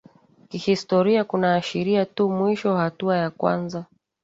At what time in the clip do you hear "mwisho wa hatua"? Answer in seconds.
2.29-3.17